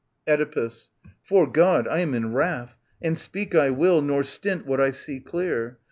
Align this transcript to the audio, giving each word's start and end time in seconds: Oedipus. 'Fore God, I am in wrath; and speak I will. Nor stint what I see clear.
Oedipus. 0.27 0.89
'Fore 1.21 1.45
God, 1.45 1.87
I 1.87 1.99
am 1.99 2.15
in 2.15 2.33
wrath; 2.33 2.75
and 3.03 3.15
speak 3.15 3.53
I 3.53 3.69
will. 3.69 4.01
Nor 4.01 4.23
stint 4.23 4.65
what 4.65 4.81
I 4.81 4.89
see 4.89 5.19
clear. 5.19 5.77